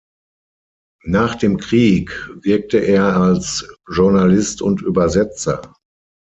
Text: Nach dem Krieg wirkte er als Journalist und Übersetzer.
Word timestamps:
Nach 1.05 1.35
dem 1.35 1.57
Krieg 1.57 2.09
wirkte 2.43 2.79
er 2.79 3.17
als 3.21 3.67
Journalist 3.87 4.63
und 4.63 4.81
Übersetzer. 4.81 5.75